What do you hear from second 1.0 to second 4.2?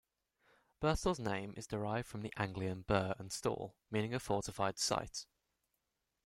name is derived from the Anglian "burh" and "stall" meaning a